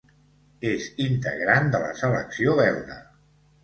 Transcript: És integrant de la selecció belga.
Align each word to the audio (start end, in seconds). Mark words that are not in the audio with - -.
És 0.69 0.87
integrant 1.05 1.71
de 1.79 1.85
la 1.87 1.93
selecció 2.03 2.61
belga. 2.65 3.03